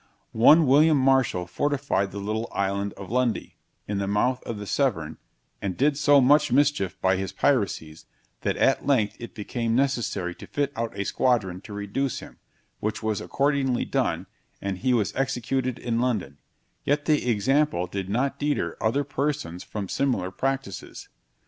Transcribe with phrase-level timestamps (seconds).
[0.31, 3.53] One William Marshall fortified the little island of Lundy,
[3.87, 5.17] in the mouth of the Severn,
[5.61, 8.07] and did so much mischief by his piracies,
[8.41, 12.39] that at length it became necessary to fit out a squadron to reduce him,
[12.79, 14.25] which was accordingly done,
[14.59, 16.39] and he was executed in London;
[16.83, 21.09] yet the example did not deter other persons from similar practices.